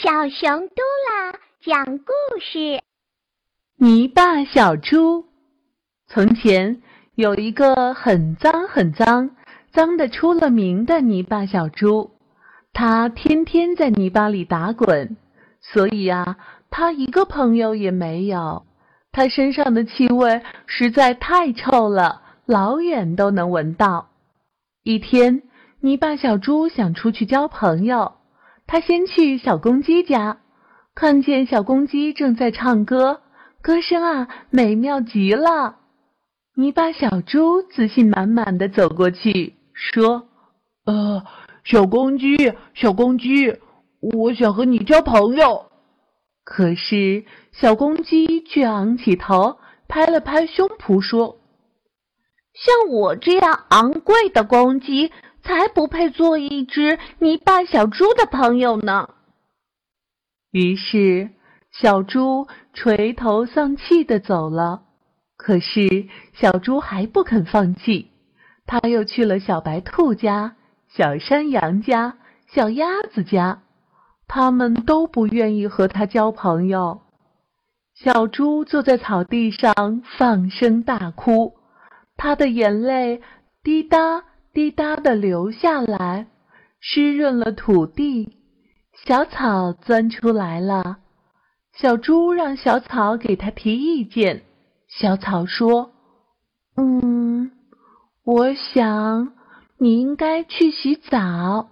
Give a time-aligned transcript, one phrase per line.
[0.00, 0.74] 小熊嘟
[1.10, 2.80] 啦讲故事：
[3.78, 5.24] 泥巴小猪。
[6.06, 6.80] 从前
[7.16, 9.30] 有一个很脏很脏、
[9.72, 12.12] 脏的出了名的泥巴小猪，
[12.72, 15.16] 它天天在泥巴里打滚，
[15.60, 16.36] 所以啊，
[16.70, 18.66] 它一个朋友也没有。
[19.10, 24.10] 它身上的气味实在太臭了，老远都能闻到。
[24.84, 25.42] 一天，
[25.80, 28.17] 泥巴小猪想出去交朋友。
[28.68, 30.40] 他先去小公鸡家，
[30.94, 33.22] 看见小公鸡正在唱歌，
[33.62, 35.76] 歌声啊美妙极了。
[36.54, 40.28] 泥巴小猪自信满满的走过去，说
[40.84, 41.24] ：“呃，
[41.64, 43.56] 小公鸡，小公鸡，
[44.00, 45.64] 我想和你交朋友。”
[46.44, 49.56] 可是小公鸡却昂起头，
[49.88, 51.38] 拍了拍胸脯说
[52.52, 55.10] ：“像我这样昂贵的公鸡。”
[55.48, 59.08] 才不配做一只泥巴小猪的朋友呢。
[60.50, 61.30] 于是，
[61.72, 64.82] 小猪垂头丧气的走了。
[65.38, 68.10] 可是，小猪还不肯放弃，
[68.66, 72.18] 他又去了小白兔家、小山羊家、
[72.52, 73.62] 小鸭子家，
[74.26, 77.00] 他们都不愿意和他交朋友。
[77.94, 81.54] 小猪坐在草地上放声大哭，
[82.18, 83.22] 他的眼泪
[83.62, 84.27] 滴答。
[84.58, 86.26] 滴答的流下来，
[86.80, 88.38] 湿润了土地。
[89.06, 90.96] 小草钻出来了，
[91.76, 94.42] 小猪让小草给他提意见。
[94.88, 95.92] 小草说
[96.76, 97.52] ：“嗯，
[98.24, 99.32] 我想
[99.78, 101.68] 你应该去洗澡。”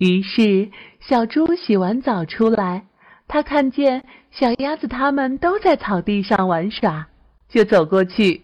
[0.00, 2.86] 于是小猪洗完澡出来，
[3.28, 7.08] 他看见小鸭子他们都在草地上玩耍，
[7.50, 8.43] 就走过去。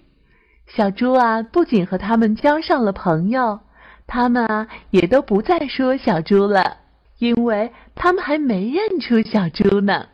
[0.75, 3.59] 小猪啊，不仅和他们交上了朋友，
[4.07, 6.77] 他们啊也都不再说小猪了，
[7.19, 10.07] 因为他们还没认出小猪呢。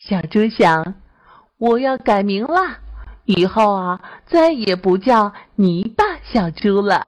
[0.00, 0.94] 小猪想，
[1.58, 2.78] 我要改名啦，
[3.24, 7.02] 以后啊再也不叫泥巴小猪了。